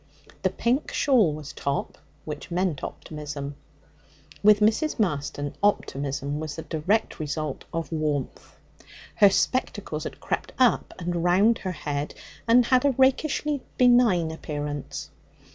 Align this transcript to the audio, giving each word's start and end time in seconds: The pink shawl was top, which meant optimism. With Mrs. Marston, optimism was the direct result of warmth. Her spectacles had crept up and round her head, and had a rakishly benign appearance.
The 0.41 0.49
pink 0.49 0.91
shawl 0.91 1.31
was 1.31 1.53
top, 1.53 1.95
which 2.25 2.49
meant 2.49 2.83
optimism. 2.83 3.55
With 4.41 4.59
Mrs. 4.59 4.97
Marston, 4.97 5.53
optimism 5.61 6.39
was 6.39 6.55
the 6.55 6.63
direct 6.63 7.19
result 7.19 7.65
of 7.71 7.91
warmth. 7.91 8.57
Her 9.17 9.29
spectacles 9.29 10.05
had 10.05 10.19
crept 10.19 10.53
up 10.57 10.95
and 10.97 11.23
round 11.23 11.59
her 11.59 11.73
head, 11.73 12.15
and 12.47 12.65
had 12.65 12.83
a 12.83 12.95
rakishly 12.97 13.61
benign 13.77 14.31
appearance. 14.31 15.11